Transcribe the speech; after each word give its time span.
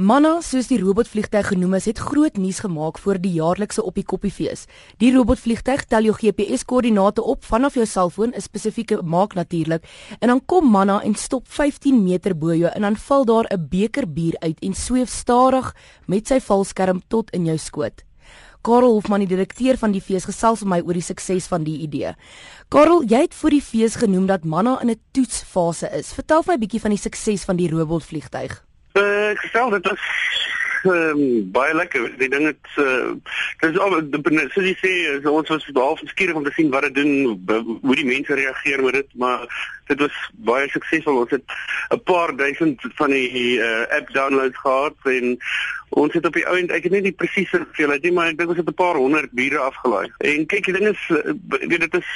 Manna, 0.00 0.38
soos 0.40 0.70
die 0.70 0.78
robotvliegtuig 0.80 1.50
genoem 1.50 1.74
is, 1.76 1.84
het 1.90 1.98
groot 2.00 2.38
nuus 2.40 2.62
gemaak 2.64 2.96
voor 3.02 3.18
die 3.20 3.34
jaarlikse 3.34 3.82
Op 3.84 3.98
die 3.98 4.04
Koppiefees. 4.08 4.62
Die 4.96 5.10
robotvliegtuig 5.12 5.82
tel 5.92 6.06
jou 6.08 6.14
GPS-koördinate 6.16 7.20
op 7.20 7.44
vanaf 7.44 7.76
jou 7.76 7.84
selfoon, 7.84 8.32
'n 8.32 8.40
spesifieke 8.40 9.02
maak 9.02 9.34
natuurlik, 9.34 9.84
en 10.20 10.28
dan 10.28 10.40
kom 10.46 10.70
Manna 10.70 11.02
en 11.02 11.14
stop 11.14 11.44
15 11.48 12.02
meter 12.02 12.34
bo 12.34 12.54
jou 12.54 12.70
en 12.74 12.82
dan 12.82 12.96
val 12.96 13.24
daar 13.24 13.46
'n 13.52 13.68
beker 13.68 14.12
bier 14.12 14.36
uit 14.38 14.58
en 14.60 14.74
sweef 14.74 15.10
stadig 15.10 15.74
met 16.06 16.26
sy 16.26 16.40
valskerm 16.40 17.02
tot 17.08 17.30
in 17.30 17.44
jou 17.44 17.58
skoot. 17.58 18.02
Karel 18.62 18.92
Hofman, 18.92 19.20
die 19.20 19.36
direkteur 19.36 19.76
van 19.76 19.92
die 19.92 20.00
fees, 20.00 20.24
gesels 20.24 20.60
met 20.60 20.68
my 20.68 20.80
oor 20.80 20.94
die 20.94 21.02
sukses 21.02 21.46
van 21.46 21.62
die 21.62 21.78
idee. 21.78 22.14
Karel, 22.68 23.02
jy 23.04 23.20
het 23.20 23.34
vir 23.34 23.50
die 23.50 23.62
fees 23.62 23.96
genoem 23.96 24.26
dat 24.26 24.44
Manna 24.44 24.80
in 24.80 24.90
'n 24.90 25.00
toetsfase 25.12 25.90
is. 25.92 26.12
Vertel 26.12 26.42
my 26.46 26.54
'n 26.54 26.60
bietjie 26.60 26.80
van 26.80 26.90
die 26.90 26.98
sukses 26.98 27.44
van 27.44 27.56
die 27.56 27.68
robotvliegtuig. 27.68 28.69
Uh, 28.98 29.30
ek 29.30 29.44
stel 29.46 29.70
dit 29.70 29.86
is 29.92 30.06
um, 30.84 31.50
baie 31.52 31.74
lekker. 31.74 32.08
Die 32.18 32.28
ding 32.28 32.46
het 32.48 32.70
uh, 32.82 33.12
dis 33.60 33.78
al 33.78 33.96
so 34.00 34.64
jy 34.64 34.74
sê 34.80 34.92
so 35.22 35.34
ons 35.38 35.52
was 35.52 35.66
half 35.76 36.02
skieurig 36.10 36.38
om 36.38 36.46
te 36.46 36.54
sien 36.56 36.72
wat 36.72 36.88
dit 36.88 36.98
doen, 36.98 37.12
hoe 37.82 37.96
die 37.96 38.08
mense 38.08 38.34
reageer 38.34 38.82
met 38.82 38.98
dit, 39.00 39.14
maar 39.14 39.46
dit 39.90 40.00
was 40.00 40.18
baie 40.48 40.68
suksesvol. 40.72 41.22
Ons 41.22 41.36
het 41.36 41.56
'n 41.94 42.02
paar 42.04 42.34
duisend 42.36 42.82
van 42.98 43.10
die 43.10 43.58
uh, 43.58 43.86
app 43.96 44.10
downloads 44.14 44.58
gehad 44.58 44.96
en 45.04 45.38
ons 45.90 46.12
het 46.12 46.26
op 46.26 46.34
die 46.34 46.46
ouend 46.46 46.70
ek 46.70 46.82
het 46.86 46.92
nie 46.92 47.02
die 47.10 47.18
presiese 47.22 47.62
hoeveelheid 47.62 48.02
nie, 48.02 48.12
maar 48.12 48.30
ek 48.30 48.38
dink 48.38 48.50
ons 48.50 48.58
het 48.58 48.68
'n 48.68 48.74
paar 48.74 48.98
honderd 48.98 49.30
bure 49.30 49.58
afgelaai. 49.58 50.10
En 50.18 50.46
kyk, 50.46 50.64
die 50.64 50.78
ding 50.78 50.88
is 50.88 51.02
weet 51.66 51.80
dit 51.80 51.94
is 51.94 52.10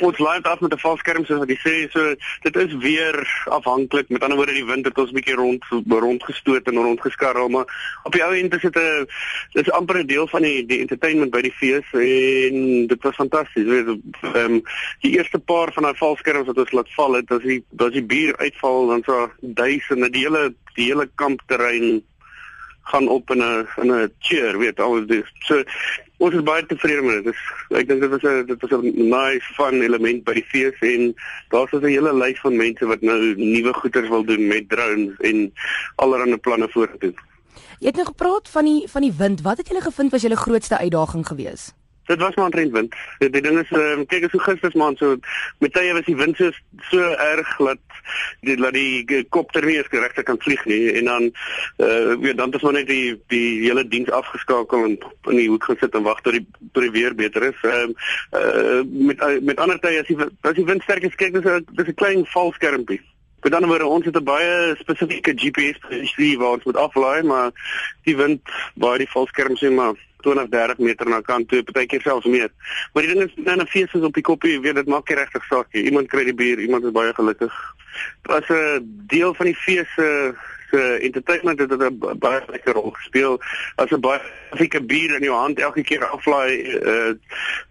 ons 0.00 0.18
land 0.18 0.46
af 0.46 0.60
met 0.60 0.72
'n 0.72 0.78
valskerm 0.78 1.24
soos 1.24 1.38
wat 1.38 1.48
jy 1.48 1.58
sê 1.60 1.90
so 1.90 2.14
dit 2.42 2.56
is 2.56 2.74
weer 2.74 3.44
afhanklik. 3.44 4.08
Met 4.08 4.22
ander 4.22 4.36
woorde 4.36 4.52
die 4.52 4.64
wind 4.64 4.84
het 4.84 4.98
ons 4.98 5.10
bietjie 5.10 5.34
rond 5.34 5.64
rondgestoot 5.88 6.66
en 6.66 6.74
rondgeskarrel 6.74 7.48
maar 7.48 7.98
op 8.02 8.12
die 8.12 8.24
ou 8.24 8.34
end 8.34 8.54
is 8.54 8.62
dit 8.62 8.76
'n 8.76 9.06
dis 9.52 9.70
amper 9.70 9.98
'n 9.98 10.06
deel 10.06 10.26
van 10.28 10.42
die 10.42 10.66
die 10.66 10.80
entertainment 10.80 11.30
by 11.30 11.40
die 11.40 11.52
fees 11.52 11.86
en 11.92 12.86
dit 12.86 13.02
was 13.02 13.14
fantasties 13.14 13.64
weet 13.64 13.86
ehm 13.86 14.36
um, 14.36 14.62
die 15.00 15.16
eerste 15.18 15.38
paar 15.38 15.72
van 15.72 15.82
daai 15.82 15.96
valskerms 15.96 16.46
wat 16.46 16.58
ons 16.58 16.72
laat 16.72 16.94
val 16.94 17.12
het 17.12 17.30
as 17.30 17.42
die 17.42 17.64
as 17.76 17.92
die 17.92 18.04
bier 18.04 18.36
uitval 18.36 18.86
dan 18.86 19.02
so 19.04 19.30
duisende 19.40 20.10
die 20.10 20.24
hele 20.24 20.54
die 20.74 20.86
hele 20.86 21.08
kampterrein 21.14 22.02
gaan 22.82 23.08
op 23.08 23.30
in 23.30 23.42
'n 23.42 23.68
in 23.76 23.92
'n 23.92 24.12
cheer 24.18 24.58
weet 24.58 24.80
al 24.80 25.06
dis 25.06 25.28
so 25.38 25.62
ons 26.22 26.34
is 26.38 26.44
baie 26.46 26.62
tevrede 26.66 27.02
met 27.02 27.24
dit. 27.24 27.32
Dis 27.32 27.80
ek 27.80 27.88
dink 27.88 28.04
dit 28.04 28.12
was 28.14 28.22
'n 28.22 28.46
dit 28.46 28.60
was 28.62 28.72
'n 28.78 29.08
nice 29.10 29.48
fun 29.58 29.82
element 29.82 30.24
by 30.24 30.34
die 30.38 30.46
fees 30.52 30.78
en 30.80 31.14
daar's 31.50 31.72
'n 31.72 31.84
hele 31.84 32.14
lys 32.14 32.40
van 32.40 32.56
mense 32.56 32.86
wat 32.86 33.02
nou 33.02 33.18
nuwe 33.36 33.72
goeders 33.72 34.08
wil 34.08 34.24
doen 34.24 34.46
met 34.46 34.68
drones 34.68 35.16
en 35.20 35.52
allerlei 35.96 36.36
planne 36.36 36.68
vorentoe. 36.68 37.14
Jy 37.80 37.86
het 37.86 37.96
nou 37.96 38.06
gepraat 38.06 38.48
van 38.48 38.64
die 38.64 38.88
van 38.88 39.02
die 39.02 39.14
wind. 39.18 39.42
Wat 39.42 39.56
het 39.56 39.68
julle 39.68 39.80
gevind 39.80 40.10
was 40.10 40.22
julle 40.22 40.36
grootste 40.36 40.78
uitdaging 40.78 41.26
geweest? 41.26 41.81
Dit 42.06 42.18
was 42.18 42.34
maar 42.34 42.44
omtrent 42.44 42.72
wind. 42.72 42.94
Die, 43.18 43.30
die 43.30 43.42
ding 43.42 43.58
is 43.58 43.70
uh, 43.70 44.00
kyk 44.06 44.24
as 44.26 44.34
hoe 44.34 44.40
gister 44.40 44.74
maand 44.74 44.98
so 44.98 45.16
met 45.62 45.72
tye 45.72 45.92
was 45.94 46.06
die 46.08 46.16
wind 46.16 46.36
so 46.36 46.50
so 46.90 47.12
erg 47.14 47.56
dat 47.58 47.78
die 48.40 48.56
laat 48.58 48.74
die 48.74 49.22
kopter 49.28 49.64
nie 49.66 49.76
eens 49.78 49.92
regtig 49.94 50.26
kan 50.26 50.40
vlieg 50.42 50.64
nie 50.66 50.92
en 50.98 51.10
dan 51.10 51.28
uh 51.78 52.16
weet 52.24 52.36
dan 52.36 52.50
het 52.50 52.62
ons 52.62 52.74
net 52.74 52.90
die 52.90 53.14
die 53.30 53.62
hele 53.62 53.86
diens 53.88 54.10
afgeskakel 54.10 54.84
en 54.88 54.98
in 55.30 55.38
die 55.38 55.48
hoek 55.48 55.70
gesit 55.70 55.94
en 55.94 56.06
wag 56.08 56.20
tot 56.26 56.38
die 56.38 56.46
tot 56.72 56.82
die 56.82 56.94
weer 56.98 57.14
beter 57.14 57.50
is. 57.52 57.62
Ehm 57.62 57.94
uh, 58.32 58.42
uh 58.42 58.82
met 59.10 59.22
uh, 59.22 59.38
met 59.40 59.62
ander 59.62 59.78
tye 59.78 60.02
as 60.02 60.10
die 60.10 60.18
as 60.18 60.58
die 60.58 60.66
wind 60.66 60.82
sterk 60.82 61.06
is 61.06 61.14
kyk 61.14 61.38
dis 61.38 61.46
'n 61.46 61.66
dis 61.78 61.86
'n 61.86 62.00
klein 62.02 62.26
valskermpie. 62.34 63.00
Met 63.42 63.54
ander 63.54 63.68
woorde 63.68 63.86
ons 63.86 64.04
het 64.04 64.16
'n 64.16 64.24
baie 64.24 64.76
spesifieke 64.78 65.32
GPS 65.34 65.78
posisie 65.78 66.38
waar 66.38 66.54
ons 66.56 66.64
moet 66.64 66.76
aflaai 66.76 67.22
maar 67.22 67.50
die 68.02 68.16
wind 68.16 68.40
waar 68.74 68.98
die 68.98 69.10
valskerm 69.10 69.56
sê 69.56 69.70
maar 69.70 69.94
20 70.22 70.48
30 70.48 70.78
meter 70.78 71.08
na 71.08 71.20
kant 71.20 71.48
toe, 71.48 71.62
partykeer 71.62 72.00
selfs 72.00 72.26
meer. 72.26 72.50
Maar 72.92 73.02
die 73.02 73.14
ding 73.14 73.28
is 73.28 73.34
nou 73.36 73.56
'n 73.60 73.66
fees 73.66 73.92
is 73.92 74.06
op 74.08 74.14
die 74.14 74.22
koppie, 74.22 74.60
weet 74.60 74.74
dit 74.74 74.86
maak 74.86 75.08
nie 75.08 75.18
regtig 75.18 75.44
saak 75.44 75.66
nie. 75.72 75.82
Iemand 75.84 76.08
kry 76.08 76.24
die 76.24 76.34
bier, 76.34 76.58
iemand 76.58 76.84
is 76.84 76.90
baie 76.90 77.14
gelukkig. 77.14 77.54
Dit 78.22 78.32
was 78.32 78.48
'n 78.48 79.04
deel 79.06 79.34
van 79.34 79.46
die 79.46 79.56
fees 79.56 79.88
se 79.94 80.02
uh, 80.02 80.38
uh, 80.72 81.04
entertainment 81.04 81.58
het 81.58 81.72
'n 81.72 82.18
baie 82.18 82.42
lekker 82.48 82.72
rol 82.72 82.90
gespeel. 82.90 83.40
As 83.76 83.90
'n 83.90 84.00
baie 84.00 84.20
fikke 84.50 84.80
bier 84.84 85.14
in 85.16 85.22
jou 85.22 85.36
hand 85.36 85.58
elke 85.58 85.82
keer 85.82 86.04
aflaai 86.04 86.62
uh 86.62 87.12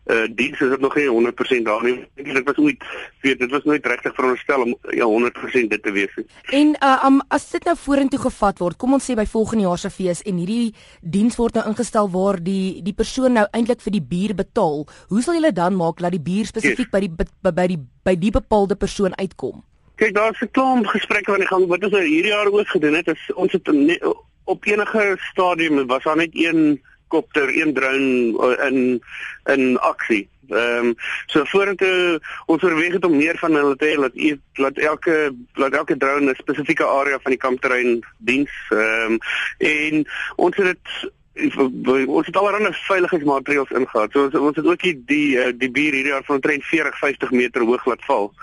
uh 0.05 0.27
diens 0.35 0.59
is 0.59 0.69
dit 0.69 0.79
nog 0.79 0.95
nie 0.95 1.07
100% 1.07 1.63
daar 1.63 1.83
nie. 1.83 1.97
Ek 2.15 2.25
dink 2.25 2.35
dit 2.35 2.45
was 2.45 2.57
ooit 2.57 2.83
weet 3.21 3.39
dit 3.39 3.51
was 3.51 3.63
nooit 3.63 3.85
regtig 3.85 4.15
veronderstel 4.15 4.61
om 4.61 4.75
ja 4.89 5.05
100% 5.05 5.67
dit 5.69 5.83
te 5.83 5.91
wees. 5.91 6.13
En 6.49 6.75
uh 6.83 7.05
um, 7.05 7.21
as 7.29 7.49
dit 7.51 7.63
nou 7.63 7.75
vorentoe 7.77 8.19
gevat 8.19 8.59
word, 8.59 8.77
kom 8.77 8.93
ons 8.93 9.11
sê 9.11 9.15
by 9.15 9.25
volgende 9.25 9.63
jaar 9.63 9.77
se 9.77 9.89
fees 9.89 10.21
en 10.21 10.37
hierdie 10.37 10.73
diens 11.01 11.35
word 11.35 11.53
nou 11.53 11.67
ingestel 11.67 12.09
waar 12.09 12.43
die 12.43 12.81
die 12.81 12.93
persoon 12.93 13.33
nou 13.33 13.47
eintlik 13.51 13.81
vir 13.81 13.91
die 13.91 14.05
bier 14.13 14.35
betaal. 14.35 14.87
Hoe 15.07 15.21
sal 15.21 15.33
julle 15.33 15.51
dan 15.51 15.75
maak 15.75 15.99
dat 15.99 16.11
die 16.11 16.23
bier 16.23 16.45
spesifiek 16.45 16.89
yes. 16.89 16.93
by 16.93 16.99
die 16.99 17.09
by, 17.09 17.51
by 17.51 17.67
die 17.67 17.81
by 18.03 18.15
die 18.15 18.31
bepaalde 18.31 18.75
persoon 18.75 19.13
uitkom? 19.17 19.61
Kyk, 19.95 20.13
daar's 20.13 20.41
'n 20.41 20.51
klomp 20.51 20.85
gesprekke 20.85 21.31
aan 21.31 21.43
die 21.43 21.47
gang. 21.47 21.67
Wat 21.67 21.83
ons 21.83 21.91
nou 21.91 22.03
hierdie 22.03 22.31
jaar 22.31 22.51
ook 22.51 22.67
gedoen 22.67 22.93
het, 22.93 23.07
is 23.07 23.31
ons 23.33 23.51
het 23.51 23.67
ne, 23.71 24.15
op 24.43 24.65
enige 24.65 25.17
stadium 25.31 25.87
was 25.87 26.03
daar 26.03 26.15
net 26.15 26.29
een 26.33 26.81
kopter, 27.07 27.49
een 27.61 27.73
drone 27.73 28.55
uh, 28.57 28.65
in 28.67 29.03
in 29.43 29.79
aksie. 29.79 30.29
Ehm 30.49 30.85
um, 30.85 30.95
so 31.25 31.43
vorentoe 31.43 32.19
ons 32.45 32.63
oorweeg 32.63 32.93
het 32.93 33.05
om 33.05 33.15
meer 33.17 33.37
van 33.37 33.53
hulle 33.55 33.75
te 33.75 33.87
hê 33.91 33.95
dat 33.99 34.15
laat 34.63 34.77
elke 34.77 35.35
laat 35.53 35.73
elke 35.73 35.97
drone 35.97 36.31
'n 36.31 36.35
spesifieke 36.43 36.85
area 36.85 37.19
van 37.19 37.31
die 37.31 37.39
kampterrein 37.39 37.99
diens. 38.17 38.51
Ehm 38.69 39.11
um, 39.11 39.17
en 39.57 40.05
ons 40.35 40.55
het 40.55 40.65
dit 40.65 41.11
ons 41.33 42.25
het 42.25 42.37
allerlei 42.37 42.73
veiligheidsmaatreëls 42.75 43.69
ingegaan. 43.71 44.09
So 44.11 44.23
ons 44.23 44.35
ons 44.35 44.55
het 44.55 44.65
ook 44.65 44.81
die 44.83 45.03
die, 45.05 45.39
eh, 45.39 45.53
die 45.55 45.71
bier 45.71 45.93
hierdie 45.93 46.11
jaar 46.11 46.23
van 46.23 46.35
omtrent 46.35 46.63
40 46.63 46.97
50 46.97 47.31
meter 47.31 47.61
hoog 47.61 47.85
laat 47.85 48.03
val. 48.05 48.33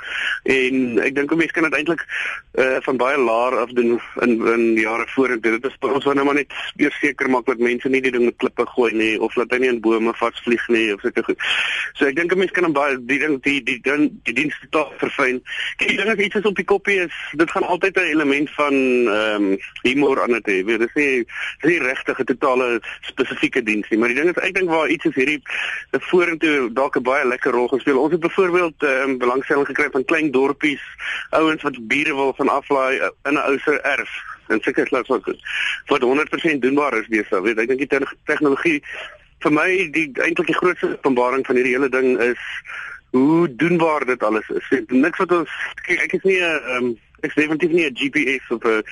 En 0.44 0.98
ek 1.04 1.14
dink 1.14 1.34
mense 1.34 1.52
kan 1.52 1.68
dit 1.68 1.74
eintlik 1.74 2.04
uh 2.58 2.80
van 2.80 2.96
baie 2.96 3.18
laer 3.18 3.58
af 3.58 3.70
doen 3.76 4.00
in 4.24 4.46
in 4.46 4.72
jare 4.80 5.04
vorentoe. 5.06 5.58
Dit 5.58 5.64
is 5.64 5.76
ons 5.80 6.04
wou 6.04 6.14
nou 6.14 6.24
maar 6.24 6.34
net 6.34 6.52
weer 6.76 6.96
seker 7.00 7.28
maak 7.30 7.44
dat 7.46 7.58
mense 7.58 7.88
nie 7.88 8.00
die 8.00 8.10
ding 8.10 8.24
met 8.24 8.36
klippe 8.36 8.66
gooi 8.66 8.92
nie 8.94 9.20
of 9.20 9.36
laat 9.36 9.52
hy 9.52 9.58
nie 9.58 9.68
in 9.68 9.80
bome 9.80 10.14
vasvlieg 10.14 10.68
nie 10.68 10.94
of 10.94 11.00
sulke 11.00 11.22
goed. 11.24 11.44
So 11.92 12.06
ek 12.06 12.16
dink 12.16 12.34
mense 12.34 12.56
kan 12.56 12.72
baie 12.72 12.96
die 12.96 13.18
ding 13.18 13.36
die 13.42 13.60
die 13.62 13.78
die, 13.84 14.08
die 14.24 14.34
dienste 14.34 14.66
tog 14.70 14.96
verfyn. 14.96 15.42
Kyk, 15.76 15.92
die 15.92 16.00
ding 16.00 16.12
is 16.16 16.24
iets 16.24 16.40
is 16.40 16.48
op 16.48 16.56
die 16.56 16.64
koppie 16.64 17.02
is 17.04 17.20
dit 17.36 17.50
gaan 17.50 17.68
altyd 17.68 17.96
'n 18.00 18.10
element 18.16 18.50
van 18.56 18.72
ehm 18.72 19.52
um, 19.52 19.58
humor 19.82 20.22
aan 20.22 20.40
dit 20.40 20.48
hê. 20.48 20.64
Dit 20.64 20.88
is 20.88 20.94
nie 20.94 21.24
dis 21.60 21.70
nie 21.70 21.80
regtig 21.84 22.18
'n 22.18 22.24
totale 22.24 22.77
spesifieke 23.00 23.62
diens 23.62 23.88
nie, 23.88 23.98
maar 23.98 24.08
die 24.12 24.18
ding 24.18 24.30
is 24.30 24.42
ek 24.42 24.54
dink 24.54 24.70
waar 24.70 24.88
iets 24.88 25.04
is 25.04 25.14
hierdie 25.14 25.42
vorentoe 26.10 26.72
dalk 26.72 26.96
'n 26.96 27.02
baie 27.02 27.26
lekker 27.26 27.52
rol 27.52 27.68
gespeel. 27.68 27.98
Ons 27.98 28.12
het 28.12 28.20
byvoorbeeld 28.20 28.82
'n 28.82 28.86
um, 28.86 29.18
belangstelling 29.18 29.66
gekry 29.66 29.90
van 29.90 30.04
klein 30.04 30.30
dorpies, 30.30 30.82
ouens 31.30 31.62
wat 31.62 31.86
bure 31.88 32.14
wil 32.14 32.32
van 32.36 32.48
aflaai 32.48 32.98
uh, 32.98 33.10
in 33.24 33.34
'n 33.34 33.46
ou 33.46 33.58
se 33.58 33.80
erf. 33.80 34.10
En 34.48 34.60
seker 34.60 34.84
is 34.84 34.90
dit 34.90 35.06
wat 35.06 35.24
wat 35.86 36.02
100% 36.02 36.60
doenbaar 36.60 36.98
is 36.98 37.08
besig. 37.08 37.40
Weet 37.40 37.58
ek 37.58 37.68
dink 37.68 37.88
die 37.88 38.06
tegnologie 38.24 38.82
vir 39.44 39.52
my 39.52 39.68
die 39.94 40.10
eintlik 40.24 40.46
die 40.46 40.60
grootste 40.60 40.90
openbaring 40.96 41.46
van 41.46 41.56
hierdie 41.56 41.74
hele 41.76 41.88
ding 41.88 42.18
is 42.18 42.40
hoe 43.10 43.48
doenbaar 43.56 44.04
dit 44.04 44.22
alles 44.22 44.48
is. 44.48 44.64
Ek, 44.70 44.90
niks 44.90 45.18
wat 45.18 45.32
ons 45.32 45.52
kyk 45.86 46.02
ek 46.06 46.16
is 46.18 46.24
nie 46.24 46.40
'n 46.40 46.44
um, 46.44 46.60
ehm, 46.74 46.96
ek 47.26 47.32
sê 47.32 47.42
definitief 47.42 47.72
nie 47.74 47.86
'n 47.86 47.96
GPS 47.98 48.44
of 48.54 48.64
'n 48.64 48.82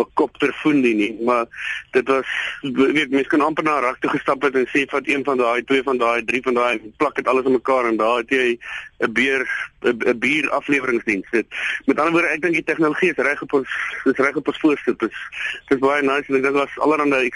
'n 0.00 0.06
kopterfoon 0.14 0.80
nie, 0.80 1.16
maar 1.20 1.46
dit 1.92 2.06
was 2.08 2.26
weet 2.62 3.10
mense 3.10 3.28
kan 3.28 3.40
amper 3.40 3.64
na 3.64 3.80
rak 3.80 4.00
toe 4.00 4.10
gestap 4.10 4.42
het 4.42 4.54
en 4.54 4.66
sê 4.66 4.86
vat 4.88 5.08
een 5.08 5.24
van 5.24 5.36
daai, 5.36 5.64
twee 5.64 5.82
van 5.82 5.98
daai, 5.98 6.24
drie 6.24 6.42
van 6.42 6.54
daai 6.54 6.78
en 6.78 6.94
plak 6.96 7.14
dit 7.14 7.28
alles 7.28 7.44
in 7.44 7.52
mekaar 7.52 7.86
en 7.86 7.96
daar 7.96 8.18
het 8.18 8.30
jy 8.30 8.58
'n 9.00 9.12
beer 9.12 9.46
'n 9.84 10.18
bier 10.18 10.50
afleweringsdiens. 10.50 11.30
Dit 11.30 11.46
met 11.86 11.98
ander 11.98 12.12
woorde 12.12 12.28
ek 12.28 12.40
dink 12.40 12.54
die 12.54 12.64
tegnologie 12.64 13.10
is 13.10 13.16
reg 13.16 13.42
op 13.42 13.52
ons 13.52 13.68
is 14.04 14.16
reg 14.16 14.36
op 14.36 14.48
ons 14.48 14.58
voorstoep. 14.58 14.98
Dit 14.98 15.10
is 15.10 15.22
dit 15.68 15.78
is 15.78 15.88
baie 15.88 16.02
nice 16.02 16.32
en 16.32 16.42
dit 16.42 16.52
was 16.52 16.78
allerhande 16.78 17.30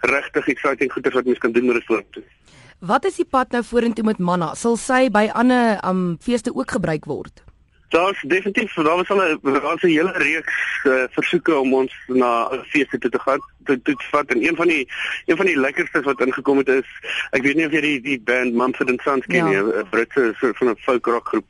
regtig 0.00 0.48
exciting 0.48 0.92
goeders 0.92 1.14
wat 1.14 1.24
mense 1.24 1.40
kan 1.40 1.52
doen 1.52 1.66
met 1.66 1.74
dit 1.74 1.84
vorentoe. 1.84 2.22
Wat 2.78 3.04
is 3.04 3.16
die 3.16 3.26
pad 3.26 3.50
nou 3.50 3.64
vorentoe 3.64 4.04
met 4.04 4.18
Manna? 4.18 4.52
Sal 4.54 4.76
sy 4.76 5.08
by 5.10 5.26
ander 5.34 5.78
um 5.84 6.16
feeste 6.22 6.54
ook 6.54 6.70
gebruik 6.70 7.04
word? 7.10 7.42
Daar's 7.88 8.22
definitief 8.26 8.74
daar 8.74 8.96
was 8.96 9.08
al 9.08 9.22
'n 9.22 9.40
daar's 9.42 9.82
'n 9.82 9.88
hele 9.88 10.12
reeks 10.12 10.84
uh, 10.84 11.04
versoeke 11.10 11.58
om 11.58 11.74
ons 11.74 11.92
na 12.06 12.62
feeste 12.64 12.98
toe 12.98 13.10
te 13.10 13.18
gaan 13.18 13.40
te 13.64 13.82
te 13.82 13.94
vat 14.10 14.26
en 14.26 14.42
een 14.44 14.56
van 14.56 14.68
die 14.68 14.88
een 15.26 15.36
van 15.36 15.46
die 15.46 15.58
lekkerstes 15.58 16.04
wat 16.04 16.20
ingekom 16.20 16.58
het 16.58 16.68
is 16.68 16.88
ek 17.30 17.42
weet 17.42 17.56
nie 17.56 17.66
of 17.66 17.72
jy 17.72 17.80
die 17.80 18.00
die 18.00 18.20
band 18.20 18.54
Mumford 18.54 18.90
and 18.90 19.02
Sons 19.04 19.26
ken 19.26 19.44
nie 19.44 19.56
ja. 19.56 19.62
'n 19.62 19.88
Britse 19.90 20.34
soort 20.40 20.56
van 20.56 20.70
'n 20.70 20.76
folk 20.76 21.06
rock 21.06 21.28
groep. 21.28 21.46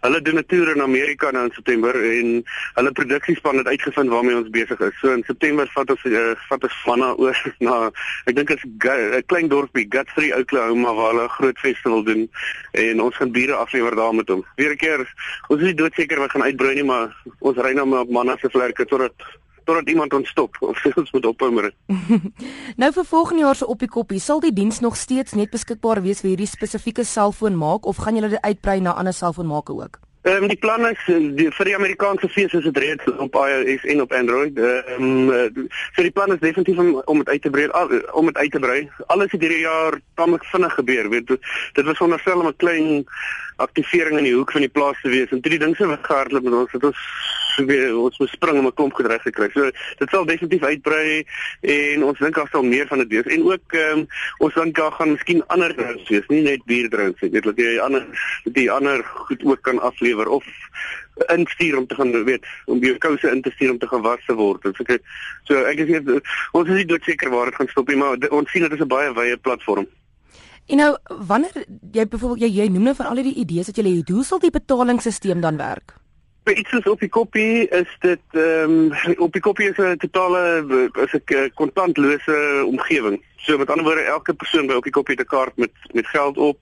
Hulle 0.00 0.22
doen 0.22 0.38
'n 0.38 0.46
toer 0.46 0.74
in 0.74 0.82
Amerika 0.82 1.30
nou 1.30 1.44
in 1.44 1.54
September 1.54 1.94
en 1.94 2.44
hulle 2.74 2.92
produksiespan 2.92 3.56
het 3.56 3.66
uitgevind 3.66 4.08
waarmee 4.08 4.36
ons 4.36 4.50
besig 4.50 4.80
is. 4.80 4.98
So 5.00 5.12
in 5.12 5.22
September 5.26 5.70
vat 5.74 5.90
ons 5.90 6.04
uh, 6.04 6.34
vat 6.48 6.62
ons 6.62 6.82
vanna 6.84 7.12
oor 7.14 7.36
na 7.66 7.90
ek 8.24 8.36
dink 8.36 8.50
is 8.50 8.64
'n 8.64 9.22
klein 9.26 9.48
dorpie 9.48 9.86
Guthrie 9.88 10.36
Oklahoma 10.36 10.94
waar 10.94 11.10
hulle 11.10 11.24
'n 11.24 11.36
groot 11.38 11.58
festival 11.58 12.02
doen 12.02 12.30
en 12.72 13.00
ons 13.00 13.16
gaan 13.16 13.32
biere 13.32 13.54
aflewer 13.54 13.96
daar 13.96 14.14
met 14.14 14.28
hom. 14.28 14.44
Weer 14.56 14.72
'n 14.72 14.76
keer 14.76 15.14
ons 15.48 15.62
is 15.62 15.74
doodseker 15.82 16.22
wat 16.22 16.34
gaan 16.34 16.46
uitbroei 16.48 16.74
nie, 16.78 16.86
maar 16.88 17.12
ons 17.40 17.58
ry 17.62 17.74
nou 17.76 17.86
met 17.90 18.10
manne 18.10 18.36
se 18.40 18.50
vlerke 18.52 18.86
totdat 18.88 19.30
totdat 19.64 19.88
iemand 19.88 20.14
ons 20.14 20.28
stop 20.28 20.56
of 20.60 20.78
ons 21.00 21.10
moet 21.14 21.26
ophou 21.26 21.50
dit. 21.62 21.74
nou 22.82 22.90
vir 22.96 23.06
volgende 23.06 23.44
jaar 23.44 23.58
se 23.58 23.66
op 23.66 23.82
die 23.82 23.90
koppie, 23.90 24.20
sal 24.20 24.42
die 24.42 24.54
diens 24.54 24.80
nog 24.82 24.96
steeds 24.98 25.36
net 25.38 25.52
beskikbaar 25.54 26.02
wees 26.02 26.22
vir 26.24 26.34
hierdie 26.34 26.50
spesifieke 26.50 27.04
selfoon 27.06 27.58
maak 27.58 27.86
of 27.86 28.02
gaan 28.02 28.18
julle 28.18 28.32
dit 28.34 28.42
uitbrei 28.42 28.80
na 28.82 28.96
ander 28.98 29.14
selfoonmakers 29.14 29.84
ook? 29.86 30.00
Ehm 30.22 30.42
um, 30.42 30.48
die 30.48 30.56
plan 30.56 30.86
is 30.86 30.98
eh, 31.10 31.16
die, 31.34 31.48
vir 31.50 31.66
die 31.66 31.74
Amerikaanse 31.74 32.28
fees 32.30 32.52
is 32.54 32.62
dit 32.68 32.76
reeds 32.78 33.08
op 33.24 33.34
iOS 33.34 33.86
en 33.90 34.02
op 34.04 34.12
Android. 34.14 34.58
Ehm 34.58 35.30
um, 35.30 35.68
so 35.96 36.02
die 36.06 36.14
plan 36.14 36.30
is 36.32 36.38
definitief 36.38 36.78
om 36.78 37.02
om 37.10 37.18
dit 37.18 37.28
uit 37.28 37.42
te 37.42 37.50
brei 37.50 37.66
om 38.12 38.30
dit 38.30 38.36
uit 38.36 38.50
te 38.50 38.60
brei. 38.62 38.90
Alles 39.06 39.34
het 39.34 39.40
hierdie 39.40 39.64
jaar 39.64 39.98
tamelik 40.14 40.44
vinnig 40.44 40.74
gebeur. 40.74 41.08
Weet 41.08 41.26
dit 41.26 41.84
was 41.84 41.98
onderstel 41.98 42.40
om 42.40 42.46
'n 42.46 42.56
klein 42.56 43.04
aktivering 43.56 44.18
in 44.18 44.24
die 44.30 44.34
hoek 44.34 44.52
van 44.52 44.60
die 44.60 44.70
plaas 44.70 45.00
te 45.02 45.08
wees 45.08 45.30
en 45.30 45.40
toe 45.40 45.50
die 45.50 45.58
ding 45.58 45.76
se 45.76 45.86
weggehardloop 45.86 46.42
met 46.42 46.54
ons 46.54 46.72
het 46.72 46.84
ons 46.84 47.02
weer 47.56 47.96
ons 47.96 48.18
moet 48.18 48.28
spring 48.28 48.58
om 48.58 48.66
'n 48.66 48.74
klomp 48.74 48.94
gedreig 48.94 49.22
te 49.22 49.30
kry. 49.30 49.48
So 49.52 49.70
dit 49.98 50.10
sal 50.10 50.24
definitief 50.24 50.62
uitbrei 50.62 51.24
en 51.60 52.04
ons 52.04 52.18
dink 52.18 52.34
daar 52.34 52.48
sal 52.52 52.62
meer 52.62 52.86
van 52.86 52.98
dit 52.98 53.08
wees 53.08 53.34
en 53.34 53.44
ook 53.44 53.72
um, 53.72 54.06
ons 54.38 54.54
dink 54.54 54.76
daar 54.76 54.92
gaan 54.92 55.12
miskien 55.12 55.46
ander 55.46 55.74
drinks 55.74 56.08
wees, 56.08 56.26
nie 56.28 56.42
net 56.42 56.64
bierdrinks 56.64 57.20
nie. 57.20 57.30
Dit 57.30 57.44
laat 57.44 57.58
jy 57.58 57.78
ander 57.78 58.06
die 58.44 58.70
ander 58.70 59.04
goed 59.04 59.44
ook 59.44 59.62
kan 59.62 59.80
aflewer 59.80 60.28
of 60.28 60.44
instuur 61.28 61.78
om 61.78 61.86
te 61.86 61.94
gaan 61.94 62.24
weet 62.24 62.46
om 62.66 62.78
jou 62.78 62.96
kouse 62.98 63.30
in 63.30 63.42
te 63.42 63.50
stuur 63.50 63.70
om 63.70 63.78
te 63.78 63.88
gaan 63.88 64.02
was 64.02 64.24
te 64.26 64.34
word. 64.34 64.62
So 64.76 64.84
ek 64.84 65.02
so 65.44 65.64
ek 65.64 65.78
is 65.84 65.88
nie, 65.88 66.20
ons 66.52 66.68
is 66.68 66.76
nie 66.76 66.88
doodseker 66.88 67.30
waar 67.30 67.50
dit 67.50 67.54
gaan 67.54 67.68
stop 67.68 67.88
nie, 67.88 67.96
maar 67.96 68.16
ons 68.30 68.50
sien 68.50 68.62
dit 68.62 68.72
is 68.72 68.80
'n 68.80 68.88
baie 68.88 69.12
wye 69.12 69.36
platform. 69.36 69.86
En 70.66 70.76
nou 70.76 70.96
wanneer 71.26 71.64
jy 71.92 72.06
byvoorbeeld 72.08 72.40
jy, 72.40 72.62
jy 72.62 72.68
noem 72.68 72.82
nou 72.82 72.94
van 72.94 73.06
al 73.06 73.22
die 73.22 73.34
idees 73.34 73.66
wat 73.66 73.76
jy 73.76 73.96
het, 73.96 74.08
hoe 74.08 74.24
sal 74.24 74.38
die 74.38 74.50
betalingsstelsel 74.50 75.40
dan 75.40 75.56
werk? 75.56 75.96
By 76.42 76.52
iets 76.58 76.70
soos 76.70 76.88
op 76.90 77.00
die 77.00 77.08
koppie 77.08 77.68
is 77.68 77.90
dit 78.02 78.38
ehm 78.38 78.72
um, 78.90 79.16
op 79.22 79.32
die 79.32 79.40
koppie 79.40 79.68
is 79.70 79.78
'n 79.78 79.96
totale 79.96 80.42
is 81.04 81.14
'n 81.14 81.50
kontantlose 81.54 82.64
omgewing. 82.66 83.22
So 83.36 83.58
met 83.58 83.70
ander 83.70 83.84
woorde 83.84 84.00
elke 84.00 84.34
persoon 84.34 84.66
by 84.66 84.74
op 84.74 84.82
die 84.82 84.92
koppie 84.92 85.14
het 85.14 85.26
'n 85.26 85.34
kaart 85.36 85.56
met 85.56 85.70
met 85.92 86.06
geld 86.06 86.36
op 86.38 86.58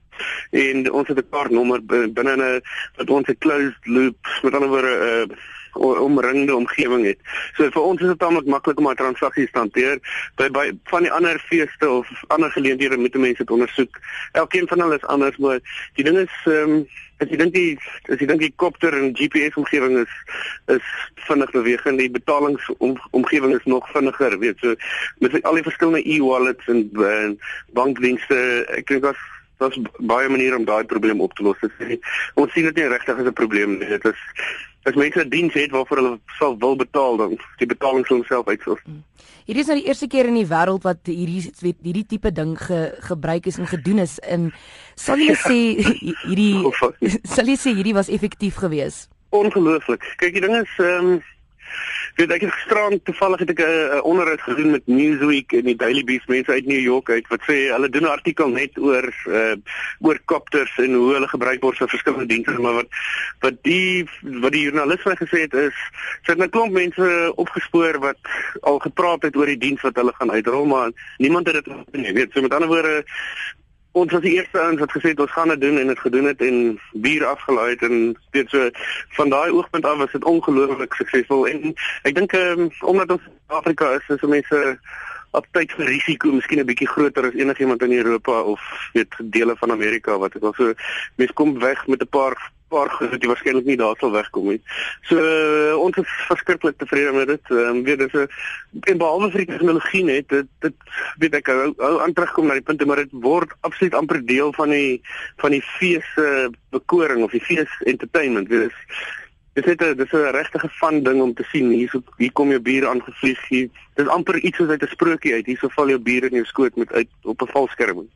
en 0.51 0.93
ons 0.93 1.09
het 1.09 1.19
'n 1.19 1.31
kaartnommer 1.31 1.85
binne 1.85 2.37
'n 2.37 2.61
wat 2.97 3.11
ons 3.11 3.29
'n 3.29 3.39
closed 3.39 3.87
loop 3.87 4.21
met 4.43 4.55
ander 4.55 4.69
woorde 4.69 4.95
'n 4.97 5.31
uh, 5.31 5.37
omringende 5.73 6.55
omgewing 6.55 7.05
het. 7.05 7.19
So 7.55 7.71
vir 7.71 7.83
ons 7.83 8.01
is 8.01 8.13
dit 8.13 8.19
tamelik 8.19 8.47
maklik 8.47 8.79
om 8.79 8.89
'n 8.89 8.95
transaksie 8.95 9.49
te 9.51 9.59
hanteer. 9.59 9.99
By 10.37 10.49
by 10.49 10.73
van 10.85 11.03
die 11.03 11.13
ander 11.13 11.39
feeste 11.39 11.91
of 11.91 12.09
ander 12.29 12.51
geleenthede 12.51 12.97
moet 12.97 13.15
mense 13.15 13.45
dit 13.45 13.51
ondersoek. 13.51 13.99
Elkeen 14.33 14.69
van 14.69 14.81
hulle 14.81 14.95
is 14.95 15.07
anders, 15.07 15.37
maar 15.37 15.61
die 15.95 16.05
ding 16.05 16.19
is 16.19 16.35
ehm 16.45 16.71
um, 16.71 16.87
as 17.21 17.29
jy 17.29 17.37
dink 17.37 17.55
die 17.55 17.79
as 18.09 18.21
jy 18.21 18.27
dink 18.27 18.41
die 18.41 18.55
kopter 18.57 18.95
en 18.97 19.13
GPS 19.17 19.59
omgewing 19.61 19.99
is 20.01 20.15
is 20.67 20.87
vinnig 21.29 21.51
bewegend, 21.51 21.99
die 21.99 22.11
betalings 22.11 22.71
om, 22.79 22.97
omgewing 23.11 23.55
is 23.55 23.65
nog 23.65 23.91
vinniger, 23.93 24.39
weet 24.39 24.59
so 24.65 24.75
met 25.19 25.37
al 25.43 25.61
die 25.61 25.67
verskillende 25.67 26.07
e-wallets 26.09 26.67
en, 26.73 26.89
en 27.05 27.37
bankdienste, 27.77 28.41
ek 28.79 28.89
dink 28.89 29.03
dat 29.03 29.21
daar's 29.61 29.77
baie 30.09 30.29
maniere 30.33 30.57
om 30.57 30.65
daai 30.65 30.85
probleem 30.89 31.21
op 31.21 31.35
te 31.37 31.45
los. 31.45 31.61
Ons 32.41 32.53
sien 32.55 32.65
dit 32.65 32.81
nie 32.81 32.89
regtig 32.89 33.19
as 33.19 33.29
'n 33.29 33.37
probleem 33.37 33.77
nie. 33.79 33.89
Dit 33.89 34.05
is 34.05 34.21
as 34.89 34.95
mense 34.95 35.21
'n 35.21 35.29
diens 35.29 35.55
het 35.55 35.71
waarvoor 35.71 35.97
hulle 35.97 36.21
sal 36.39 36.59
wil 36.59 36.77
betaal 36.77 37.17
dan 37.17 37.39
die 37.59 37.67
betaling 37.67 38.07
sou 38.07 38.19
homself 38.19 38.47
uitsorg. 38.47 38.81
Hmm. 38.85 39.05
Hierdie 39.45 39.63
is 39.63 39.67
nou 39.67 39.79
die 39.79 39.89
eerste 39.89 40.07
keer 40.07 40.27
in 40.27 40.35
die 40.35 40.47
wêreld 40.47 40.83
wat 40.83 40.99
hierdie 41.05 41.53
hierdie 41.83 42.07
tipe 42.07 42.33
ding 42.33 42.59
ge, 42.59 42.95
gebruik 43.01 43.47
is 43.47 43.59
en 43.59 43.67
gedoen 43.67 43.99
is 43.99 44.19
in 44.19 44.53
sal 44.95 45.19
jy 45.19 45.35
sê 45.49 45.59
hierdie 46.29 46.55
sal 47.25 47.47
jy 47.47 47.57
sê 47.57 47.75
hierdie 47.75 47.95
was 47.95 48.09
effektief 48.09 48.55
geweest? 48.55 49.11
Ongelooflik. 49.31 50.03
Kyk, 50.17 50.33
die 50.33 50.41
ding 50.41 50.57
is 50.57 50.79
ehm 50.79 51.07
um, 51.07 51.23
weet 52.17 52.33
ek 52.33 52.45
het 52.47 52.53
gisterand 52.53 53.05
toevallig 53.05 53.39
het 53.39 53.51
ek 53.51 53.61
'n 53.65 54.01
onderhoud 54.03 54.41
gedoen 54.41 54.71
met 54.71 54.87
Newsweek 54.87 55.53
en 55.53 55.65
die 55.65 55.77
Daily 55.77 56.05
Beast 56.05 56.29
mense 56.29 56.51
uit 56.51 56.67
New 56.67 56.81
York 56.81 57.11
uit 57.11 57.29
wat 57.29 57.43
sê 57.49 57.57
hulle 57.73 57.89
doen 57.89 58.03
'n 58.03 58.17
artikel 58.17 58.49
net 58.49 58.79
oor 58.79 59.07
uh, 59.27 59.55
oor 60.01 60.19
kopters 60.25 60.79
en 60.79 60.95
hoe 60.95 61.13
hulle 61.13 61.29
gebruik 61.29 61.63
word 61.63 61.77
vir 61.77 61.89
verskillende 61.89 62.27
dienste 62.27 62.59
maar 62.61 62.75
wat 62.83 62.89
wat 63.41 63.63
die 63.63 64.09
wat 64.21 64.53
die 64.53 64.63
joernalis 64.63 65.03
vir 65.03 65.17
gesê 65.17 65.41
het 65.47 65.55
is 65.55 65.77
sy 66.27 66.33
het 66.33 66.39
'n 66.39 66.51
klomp 66.51 66.73
mense 66.73 67.33
opgespoor 67.37 67.99
wat 67.99 68.19
al 68.61 68.79
gepraat 68.79 69.23
het 69.23 69.37
oor 69.37 69.47
die 69.47 69.59
diens 69.59 69.81
wat 69.81 69.97
hulle 69.97 70.13
gaan 70.19 70.31
uitrol 70.31 70.67
maar 70.67 70.91
niemand 71.19 71.47
het 71.47 71.55
dit 71.55 71.65
gedoen 71.65 72.03
nie 72.03 72.13
weet 72.13 72.33
so 72.33 72.41
met 72.41 72.55
ander 72.55 72.69
woorde 72.69 73.05
ons 73.93 74.13
was 74.13 74.23
die 74.23 74.37
eerste 74.37 74.61
ouens 74.61 74.79
wat 74.79 74.93
gesê 74.93 75.13
het 75.13 75.21
ons 75.21 75.33
gaan 75.35 75.49
dit 75.49 75.61
doen 75.61 75.79
en 75.79 75.87
dit 75.87 75.99
gedoen 75.99 76.25
het 76.31 76.41
en 76.41 76.79
bier 76.93 77.25
afgelaai 77.27 77.77
en 77.77 78.17
weet 78.31 78.51
so. 78.51 78.71
Van 79.19 79.31
daai 79.31 79.51
oogpunt 79.51 79.85
af 79.85 79.99
was 79.99 80.13
dit 80.13 80.25
ongelooflik 80.25 80.95
suksesvol 80.95 81.47
en 81.51 81.75
ek 82.03 82.15
dink 82.15 82.33
um, 82.39 82.69
omdat 82.81 83.11
ons 83.11 83.29
Afrika 83.47 83.91
is 83.99 84.15
is 84.15 84.23
mense 84.23 84.79
aptyd 85.39 85.75
vir 85.79 85.87
risiko 85.87 86.33
miskien 86.35 86.61
'n 86.61 86.67
bietjie 86.67 86.89
groter 86.91 87.27
as 87.27 87.35
enigiemand 87.39 87.83
in 87.83 87.93
Europa 87.93 88.41
of 88.43 88.61
weet 88.93 89.15
dele 89.19 89.57
van 89.57 89.71
Amerika 89.71 90.19
wat 90.19 90.35
ek 90.35 90.43
al 90.43 90.55
so 90.55 90.75
mense 91.17 91.35
kom 91.35 91.59
weg 91.59 91.87
met 91.87 92.03
'n 92.03 92.11
paar 92.11 92.39
paar 92.73 92.91
goed 92.95 93.13
wat 93.15 93.23
jy 93.23 93.31
waarskynlik 93.31 93.69
nie 93.69 93.79
daar 93.81 93.99
sal 94.01 94.13
wegkom 94.15 94.51
nie. 94.53 94.61
So 95.09 95.19
uh, 95.19 95.77
ons 95.81 95.99
is 96.03 96.17
verskriklik 96.31 96.79
tevrede 96.81 97.13
met 97.17 97.31
dit. 97.35 97.53
Ehm 97.53 97.81
um, 97.81 97.83
weet 97.85 98.03
dis 98.05 98.17
'n 98.17 98.29
en 98.93 98.99
behalwe 99.03 99.31
vir 99.31 99.45
die 99.45 99.53
tegnologie 99.53 100.05
net 100.05 100.29
dit 100.29 100.49
dit 100.67 100.77
weet 101.23 101.35
ek 101.41 101.51
hou 101.53 101.73
hou 101.79 101.95
aan 102.01 102.15
terugkom 102.15 102.47
na 102.47 102.59
die 102.59 102.69
punte 102.69 102.87
maar 102.87 103.03
dit 103.03 103.13
word 103.13 103.55
absoluut 103.61 103.95
amper 103.95 104.21
deel 104.27 104.53
van 104.53 104.71
die 104.71 105.01
van 105.43 105.51
die 105.51 105.65
fees 105.79 106.07
uh, 106.17 106.49
bekoring 106.71 107.23
of 107.23 107.31
die 107.31 107.47
fees 107.51 107.81
entertainment. 107.85 108.49
Weet 108.49 108.71
dis 108.71 109.65
dit 109.65 109.81
is 109.83 109.97
dis 109.97 110.13
'n 110.13 110.31
regte 110.31 110.59
van 110.81 111.03
ding 111.03 111.21
om 111.23 111.35
te 111.35 111.45
sien 111.53 111.71
hier 111.71 111.89
so 111.89 112.03
hier 112.17 112.33
kom 112.33 112.51
jou 112.51 112.61
bier 112.61 112.87
aangevlieg 112.89 113.49
hier. 113.49 113.69
Dis 113.95 114.07
amper 114.07 114.39
iets 114.39 114.57
soos 114.57 114.69
uit 114.69 114.83
'n 114.83 114.95
sprokie 114.97 115.35
uit. 115.35 115.47
Hier 115.47 115.59
so 115.59 115.69
val 115.69 115.89
jou 115.89 115.99
bier 115.99 116.25
in 116.25 116.39
jou 116.39 116.45
skoot 116.45 116.77
met 116.77 116.93
uit 116.93 117.09
op 117.23 117.43
'n 117.43 117.53
valskerm. 117.53 118.09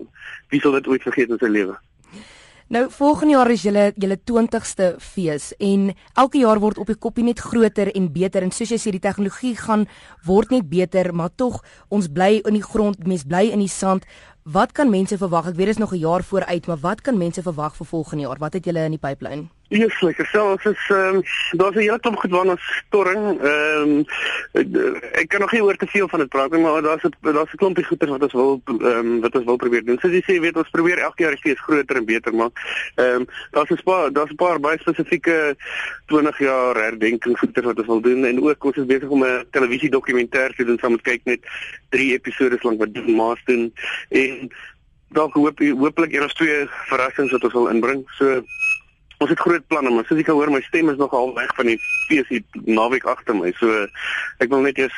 Wie 0.49 0.61
sal 0.61 0.73
dit 0.73 0.87
ooit 0.87 1.03
vergeet 1.03 1.31
in 1.31 1.39
sy 1.39 1.47
lewe? 1.49 1.77
Nou 2.75 2.88
volgende 2.91 3.37
jaar 3.37 3.50
is 3.55 3.62
julle 3.62 3.82
julle 4.03 4.17
20ste 4.19 4.87
fees 4.99 5.53
en 5.62 5.93
elke 6.19 6.41
jaar 6.41 6.59
word 6.59 6.81
op 6.82 6.88
die 6.91 6.97
koppie 6.99 7.23
net 7.23 7.38
groter 7.38 7.93
en 7.94 8.09
beter 8.11 8.43
en 8.43 8.50
soos 8.50 8.73
jy 8.75 8.81
sê 8.82 8.91
die 8.97 9.03
tegnologie 9.05 9.53
gaan 9.61 9.85
word 10.26 10.50
net 10.50 10.67
beter 10.73 11.12
maar 11.15 11.31
tog 11.38 11.61
ons 11.94 12.11
bly 12.11 12.41
in 12.41 12.59
die 12.59 12.67
grond 12.67 13.06
mens 13.06 13.23
bly 13.31 13.47
in 13.55 13.62
die 13.62 13.71
sand. 13.71 14.03
Wat 14.43 14.75
kan 14.75 14.91
mense 14.91 15.21
verwag? 15.23 15.53
Ek 15.53 15.59
weet 15.61 15.71
dit 15.71 15.76
is 15.76 15.85
nog 15.87 15.94
'n 15.94 16.03
jaar 16.03 16.26
vooruit 16.26 16.67
maar 16.67 16.82
wat 16.82 17.00
kan 17.00 17.19
mense 17.19 17.43
verwag 17.43 17.76
vir 17.76 17.87
volgende 17.87 18.26
jaar? 18.26 18.43
Wat 18.43 18.55
het 18.55 18.65
julle 18.65 18.85
in 18.91 18.99
die 18.99 19.06
pipeline 19.06 19.54
Ja, 19.69 19.88
seker. 19.88 20.26
Selfs 20.26 20.64
is 20.64 20.88
ehm 20.88 21.16
um, 21.16 21.22
daar's 21.50 21.75
'n 21.75 21.78
hele 21.78 22.00
klomp 22.00 22.19
gedwaan 22.19 22.50
ons 22.50 22.82
storing. 22.87 23.40
Ehm 23.40 24.05
um, 24.52 24.84
ek 25.12 25.28
kan 25.28 25.40
nog 25.40 25.52
nie 25.52 25.62
oor 25.64 25.76
te 25.76 25.87
veel 25.87 26.08
van 26.08 26.19
dit 26.19 26.28
praat 26.28 26.50
nie, 26.50 26.61
maar 26.61 26.82
daar's 26.82 27.02
daar's 27.20 27.52
'n 27.52 27.56
klompie 27.56 27.84
goeders 27.84 28.11
wat 28.11 28.22
ons 28.22 28.32
wil 28.32 28.62
ehm 28.66 28.85
um, 28.85 29.21
wat 29.21 29.35
ons 29.35 29.44
wil 29.44 29.56
probeer 29.56 29.85
doen. 29.85 29.99
Soos 29.99 30.12
jy 30.12 30.23
sê, 30.26 30.40
weet 30.40 30.56
ons 30.56 30.71
probeer 30.71 30.99
elke 30.99 31.23
jaar 31.23 31.37
fees 31.40 31.61
groter 31.61 31.97
en 31.97 32.04
beter 32.04 32.35
maak. 32.35 32.52
Ehm 32.94 33.09
um, 33.09 33.26
daar's 33.50 33.71
'n 33.71 33.83
paar 33.85 34.12
daar's 34.12 34.30
'n 34.30 34.37
paar 34.37 34.61
baie 34.61 34.78
spesifieke 34.78 35.56
20 36.06 36.38
jaar 36.38 36.75
herdenkingsgoeders 36.76 37.66
wat 37.66 37.78
ons 37.78 37.87
wil 37.87 38.00
doen 38.00 38.25
en 38.25 38.42
ook 38.42 38.64
ons 38.64 38.76
is 38.76 38.87
besig 38.87 39.09
om 39.09 39.25
'n 39.25 39.47
televisie 39.50 39.90
dokumentêr 39.90 40.54
te 40.56 40.64
doen 40.64 40.78
saam 40.78 40.90
met 40.90 41.02
kyk 41.02 41.21
net 41.25 41.40
3 41.88 42.12
episode 42.12 42.59
lank 42.61 42.78
wat 42.78 42.94
doen 42.94 43.14
maas 43.14 43.40
doen 43.44 43.73
en 44.09 44.50
dalk 45.14 45.35
hoop 45.35 45.59
hopelik 45.59 46.12
een 46.12 46.25
of 46.25 46.33
twee 46.33 46.66
verrassings 46.90 47.33
wat 47.33 47.44
ons 47.44 47.52
wil 47.52 47.68
inbring. 47.68 48.02
So 48.18 48.42
Ons 49.25 49.33
het 49.33 49.40
groot 49.40 49.64
planne, 49.73 49.88
maar 49.88 50.04
soos 50.04 50.19
jy 50.21 50.26
kan 50.26 50.37
hoor, 50.37 50.50
my 50.52 50.61
stem 50.66 50.90
is 50.93 50.99
nog 51.00 51.14
al 51.16 51.31
weg 51.33 51.52
van 51.57 51.71
die 51.71 51.78
hier 52.11 52.26
naweek 52.69 53.07
agter 53.09 53.37
my. 53.37 53.54
So 53.57 53.87
ek 54.45 54.50
wil 54.52 54.66
net 54.66 54.81
eers 54.83 54.97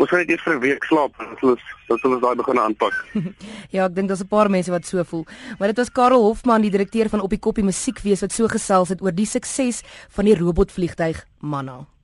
ons 0.00 0.08
gaan 0.08 0.22
net 0.24 0.32
eers 0.32 0.44
vir 0.44 0.54
'n 0.54 0.62
week 0.64 0.84
slaap. 0.88 1.12
Ons 1.44 1.60
dan 1.88 1.98
sal 2.00 2.14
ons 2.16 2.22
daai 2.22 2.36
begin 2.36 2.60
aanpak. 2.60 2.94
ja, 3.76 3.84
ek 3.84 3.94
dink 3.94 4.08
daar's 4.08 4.24
'n 4.24 4.32
paar 4.32 4.50
mense 4.50 4.70
wat 4.70 4.86
so 4.86 5.04
voel. 5.04 5.26
Maar 5.58 5.68
dit 5.68 5.76
was 5.76 5.92
Karel 5.92 6.24
Hofman, 6.24 6.62
die 6.62 6.70
direkteur 6.70 7.08
van 7.08 7.20
Op 7.20 7.30
die 7.30 7.38
Koppie 7.38 7.64
Musiekfees 7.64 8.24
wat 8.24 8.32
so 8.32 8.48
gesels 8.48 8.88
het 8.88 9.02
oor 9.02 9.12
die 9.12 9.28
sukses 9.28 9.82
van 10.08 10.24
die 10.24 10.36
robotvliegtuig 10.36 11.24
Manna. 11.40 11.95